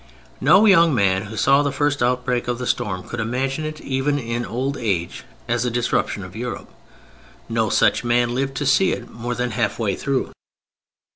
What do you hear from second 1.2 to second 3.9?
who saw the first outbreak of the storm could imagine it